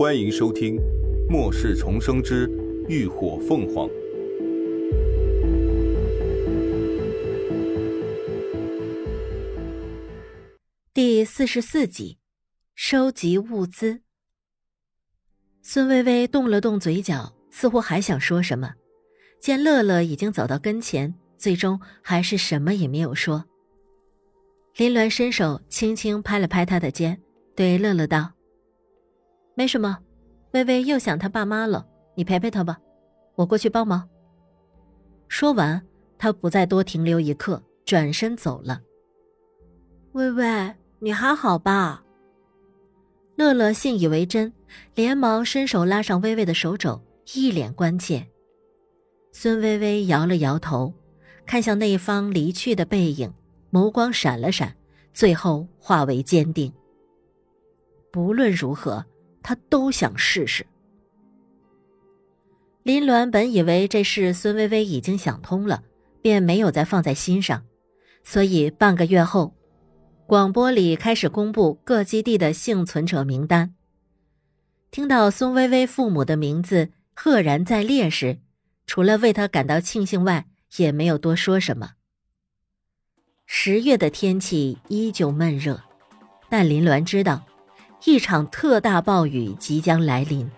[0.00, 0.76] 欢迎收听
[1.30, 2.48] 《末世重生之
[2.88, 3.86] 浴火凤凰》
[10.94, 12.16] 第四十四集：
[12.74, 14.00] 收集物资。
[15.60, 18.72] 孙微微动了动嘴角，似乎还想说什么，
[19.38, 23.44] 见乐乐已经走到跟前，最终还是什么也没有说。
[24.76, 27.20] 林鸾伸手轻轻拍了拍他的肩，
[27.54, 28.32] 对乐乐道。
[29.60, 29.98] 没什么，
[30.52, 32.80] 微微又想他爸妈了，你陪陪他吧，
[33.34, 34.08] 我过去帮忙。
[35.28, 35.86] 说完，
[36.16, 38.80] 他不再多停留一刻，转身走了。
[40.12, 42.02] 微微，你还好吧？
[43.36, 44.50] 乐乐信以为真，
[44.94, 46.98] 连忙伸手拉上微微的手肘，
[47.34, 48.26] 一脸关切。
[49.30, 50.90] 孙微微摇了摇头，
[51.44, 53.30] 看向那方离去的背影，
[53.70, 54.74] 眸光闪了闪，
[55.12, 56.72] 最后化为坚定。
[58.10, 59.04] 不论如何。
[59.42, 60.66] 他都想试试。
[62.82, 65.82] 林鸾本以为这事孙微微已经想通了，
[66.22, 67.62] 便没有再放在心上，
[68.24, 69.54] 所以半个月后，
[70.26, 73.74] 广播里开始公布各基地的幸存者名单。
[74.90, 78.38] 听到孙微微父母的名字赫然在列时，
[78.86, 81.92] 除了为他感到庆幸外，也没有多说什么。
[83.44, 85.82] 十月的天气依旧闷热，
[86.48, 87.44] 但林鸾知道。
[88.06, 90.50] 一场特大暴雨即将来临，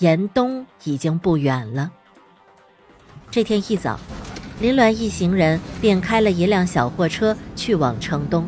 [0.00, 1.90] 严冬已经不远了。
[3.30, 3.98] 这天一早，
[4.60, 8.46] 林鸾一行人便开了一辆小货车去往城东。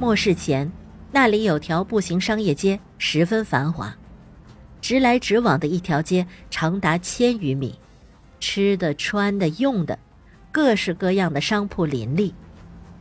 [0.00, 0.72] 末世前，
[1.12, 3.94] 那里有条步行商业街，十分繁华，
[4.80, 7.78] 直来直往的一条街长达千余米，
[8.40, 9.98] 吃的、穿的、用的，
[10.50, 12.34] 各式各样的商铺林立，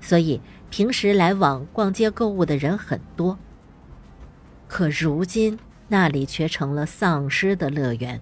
[0.02, 3.40] 所以平时来往逛街购物的人很多。
[4.67, 8.19] 可如今，那里却成了丧尸的乐园。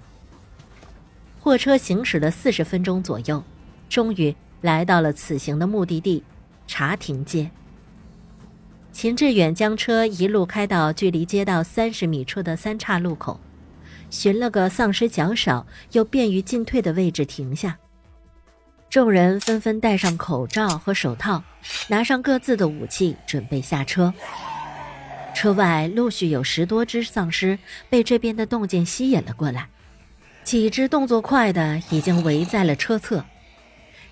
[1.39, 3.43] 货车行驶了四十分钟左右，
[3.89, 6.23] 终于来到了此行的目的地——
[6.67, 7.49] 茶亭街。
[8.91, 13.39] 秦志远将车一路开到距离街道三十米处的三岔路口，
[14.09, 17.77] 寻了个丧尸较少又便于进退的位置停下。
[18.89, 21.41] 众人纷纷戴上口罩和手套，
[21.87, 24.13] 拿上各自的武器，准备下车。
[25.33, 27.57] 车外陆续有十多只丧尸
[27.89, 29.69] 被这边的动静吸引了过来，
[30.43, 33.25] 几只动作快的已经围在了车侧，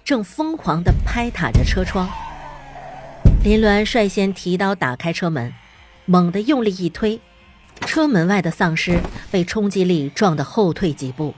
[0.03, 2.09] 正疯狂地拍打着车窗。
[3.43, 5.53] 林鸾率先提刀打开车门，
[6.05, 7.19] 猛地用力一推，
[7.81, 11.33] 车门外的丧尸被冲击力撞得后退几步。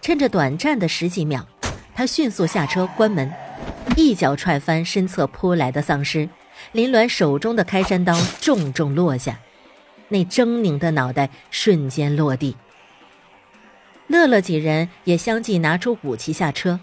[0.00, 1.46] 趁着短暂的十几秒，
[1.94, 3.30] 他迅速下车关门，
[3.96, 6.28] 一脚踹翻身侧扑来的丧尸。
[6.72, 9.38] 林鸾手中的开山刀重重落下，
[10.08, 12.56] 那狰狞的脑袋瞬间落地。
[14.08, 16.78] 乐乐几人也相继拿出武器下车，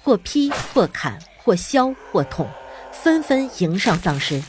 [0.00, 2.48] 或劈或砍或削或捅，
[2.90, 4.42] 纷纷迎上丧尸。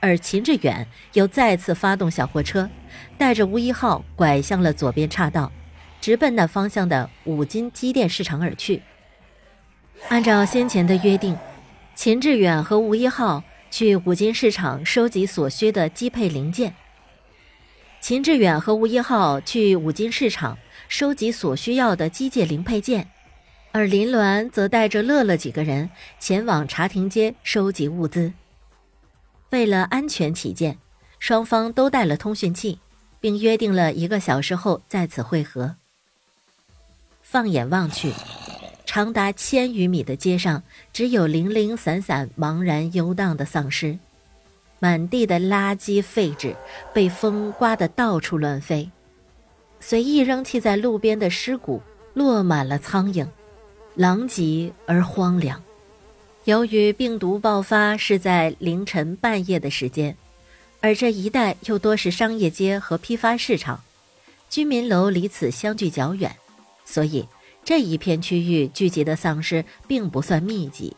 [0.00, 2.68] 而秦志远又再次发动小货车，
[3.16, 5.50] 带着吴一浩拐向了左边岔道，
[6.00, 8.82] 直奔那方向的五金机电市场而去。
[10.08, 11.36] 按照先前的约定，
[11.94, 13.42] 秦志远和吴一浩。
[13.70, 16.74] 去五金市场收集所需的机配零件。
[18.00, 20.56] 秦志远和吴一浩去五金市场
[20.88, 23.10] 收集所需要的机械零配件，
[23.72, 25.90] 而林鸾则带着乐乐几个人
[26.20, 28.32] 前往茶亭街收集物资。
[29.50, 30.78] 为了安全起见，
[31.18, 32.78] 双方都带了通讯器，
[33.20, 35.76] 并约定了一个小时后在此会合。
[37.22, 38.12] 放眼望去。
[38.98, 40.60] 长达千余米的街上，
[40.92, 43.96] 只有零零散散、茫然游荡的丧尸，
[44.80, 46.56] 满地的垃圾废纸
[46.92, 48.90] 被风刮得到处乱飞，
[49.78, 51.80] 随意扔弃在路边的尸骨
[52.12, 53.24] 落满了苍蝇，
[53.94, 55.62] 狼藉而荒凉。
[56.42, 60.16] 由于病毒爆发是在凌晨半夜的时间，
[60.80, 63.80] 而这一带又多是商业街和批发市场，
[64.50, 66.34] 居民楼离此相距较远，
[66.84, 67.24] 所以。
[67.68, 70.96] 这一片区域聚集的丧尸并不算密集，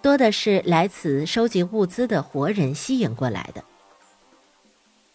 [0.00, 3.64] 多的是来此收集物资的活人吸引过来的。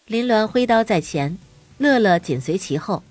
[0.04, 1.38] 林鸾挥刀在前，
[1.78, 3.02] 乐乐紧随其后，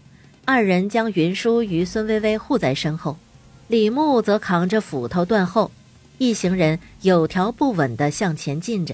[0.45, 3.17] 二人将云舒与孙微微护在身后，
[3.67, 5.71] 李牧则扛着斧头断后，
[6.19, 8.93] 一行人有条不紊地向前进着。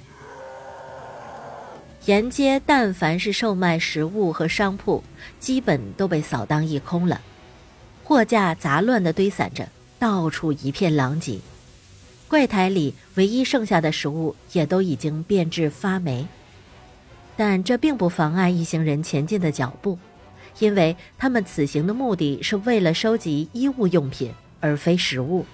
[2.05, 5.03] 沿街但凡是售卖食物和商铺，
[5.37, 7.19] 基本都被扫荡一空了。
[8.09, 9.69] 货架杂乱地堆散着，
[9.99, 11.37] 到处一片狼藉。
[12.27, 16.25] 柜台里唯一剩下的食物也都已经变质发霉，
[17.37, 19.99] 但这并不妨碍一行人前进的脚步。
[20.57, 25.45] 因为他们此行的目的是为了收集衣物用品，而非食物。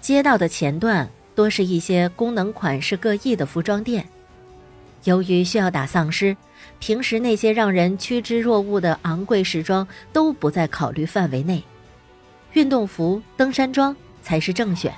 [0.00, 4.04] 街道的前段多是一些功能款式各异的服装店。
[5.04, 6.36] 由于需要打丧尸，
[6.78, 11.62] 平时那些让人趋之若鹜的昂贵时装都不在考虑范围内，
[12.52, 14.92] 运动服、登山装才是正选。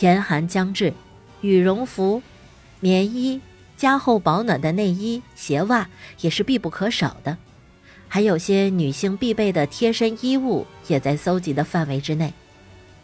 [0.00, 0.92] 严寒将至，
[1.40, 2.22] 羽绒服、
[2.78, 3.40] 棉衣、
[3.76, 5.88] 加厚保暖的内衣、鞋袜
[6.20, 7.36] 也是必不可少的，
[8.06, 12.32] 还有些女性必备的贴身衣物也在搜集的范围之内。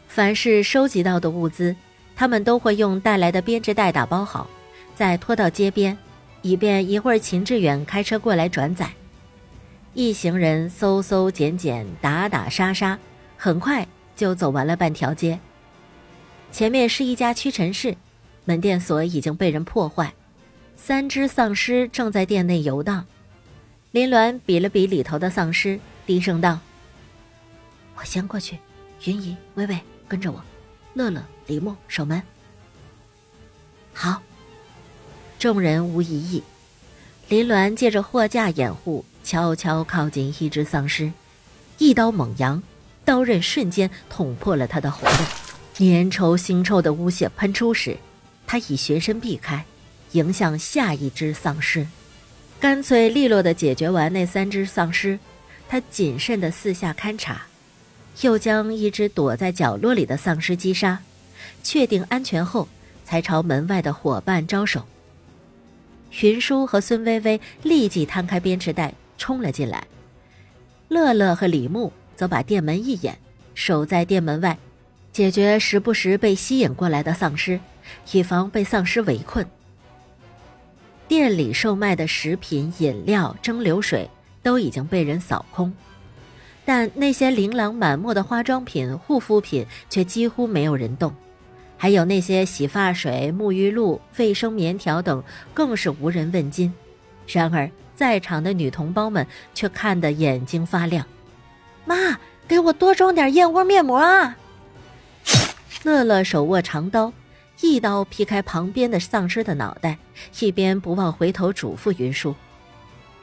[0.09, 1.75] 凡是收集到的物资，
[2.15, 4.49] 他们都会用带来的编织袋打包好。
[4.97, 5.97] 再拖到街边，
[6.41, 8.91] 以便一会儿秦志远开车过来转载。
[9.93, 12.99] 一行人搜搜捡捡，打打杀杀，
[13.37, 15.39] 很快就走完了半条街。
[16.51, 17.95] 前面是一家屈臣氏，
[18.47, 20.15] 门店锁已经被人破坏，
[20.77, 23.05] 三只丧尸正在店内游荡。
[23.91, 26.59] 林鸾比了比里头的丧尸，低声道
[27.97, 28.57] ：“我先过去，
[29.05, 29.79] 云姨、微微
[30.09, 30.43] 跟着我，
[30.95, 32.23] 乐乐、李牧守门。”
[33.93, 34.23] 好。
[35.47, 36.09] 众人无异。
[36.09, 36.43] 议，
[37.29, 41.13] 林鸾借着货架掩护，悄悄靠近一只丧尸，
[41.79, 42.61] 一刀猛扬，
[43.05, 45.17] 刀刃瞬间捅破了他的喉咙，
[45.75, 47.97] 粘稠腥臭的污血喷出时，
[48.45, 49.65] 他已旋身避开，
[50.11, 51.87] 迎向下一只丧尸，
[52.59, 55.17] 干脆利落地解决完那三只丧尸，
[55.69, 57.43] 他谨慎地四下勘察，
[58.23, 60.99] 又将一只躲在角落里的丧尸击杀，
[61.63, 62.67] 确定安全后，
[63.05, 64.85] 才朝门外的伙伴招手。
[66.23, 69.87] 云舒和孙薇薇立即摊开编织袋冲了进来，
[70.89, 73.19] 乐乐和李牧则把店门一掩，
[73.55, 74.57] 守在店门外，
[75.13, 77.61] 解决时不时被吸引过来的丧尸，
[78.13, 79.47] 以防被丧尸围困。
[81.09, 84.11] 店里售卖的食品、饮料、蒸馏水
[84.43, 85.73] 都已经被人扫空，
[86.65, 91.15] 但那些琳琅满目的化妆品、护肤品却几乎没有人动。
[91.77, 96.73] 还有那些洗发水、沐浴露、卫生棉条等，更是无人问津。
[97.27, 101.05] 然而，在场的女同胞们却看得眼睛发亮。
[101.85, 102.19] 妈，
[102.49, 104.37] 给我多装点燕窝面膜啊！
[105.83, 107.13] 乐乐手握长刀，
[107.61, 109.99] 一刀劈开旁边的丧尸的脑袋，
[110.41, 112.35] 一边不忘回头嘱咐云舒：“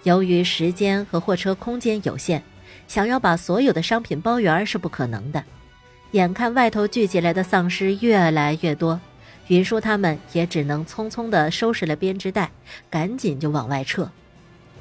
[0.04, 2.44] 由于时间和货车空间有限，
[2.88, 5.44] 想要把所有的商品包圆是不可能的。”
[6.14, 9.02] 眼看外头聚集来的丧尸越来越多，
[9.48, 12.52] 云舒他们也只能匆匆地收拾了编织袋，
[12.88, 14.08] 赶紧就往外撤。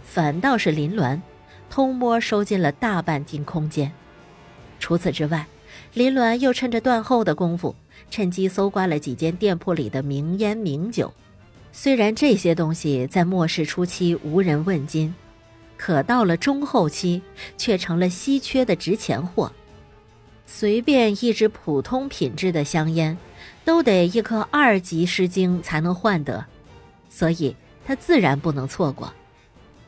[0.05, 1.19] 反倒是林鸾，
[1.71, 3.91] 偷摸收进了大半进空间。
[4.79, 5.47] 除此之外，
[5.95, 7.75] 林鸾又趁着断后的功夫，
[8.11, 11.15] 趁机搜刮了几间店铺里的名烟名酒。
[11.73, 15.15] 虽然这些东西在末世初期无人问津，
[15.79, 17.23] 可到了中后期，
[17.57, 19.51] 却成了稀缺的值钱货。
[20.47, 23.17] 随便一支普通品质的香烟，
[23.65, 26.45] 都得一颗二级诗经才能换得，
[27.09, 27.57] 所以
[27.87, 29.13] 他自然不能错过。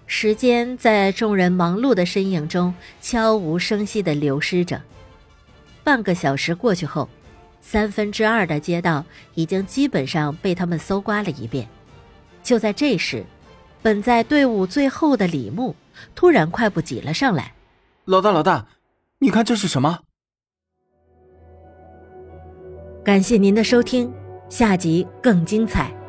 [0.07, 4.83] 时间在众人忙碌的身影中悄无声息地流失着。
[5.83, 7.09] 半个小时过去后，
[7.61, 9.05] 三分之二的街道
[9.35, 11.69] 已经基本上被他们搜刮了一遍。
[12.43, 13.25] 就在这时，
[13.81, 15.75] 本在队伍最后的李牧
[16.15, 17.55] 突然快步挤了上来
[18.05, 18.67] ：“老大，老大，
[19.19, 20.01] 你看这是什么？”
[23.05, 24.11] 感谢您的收听，
[24.49, 26.04] 下集更精彩。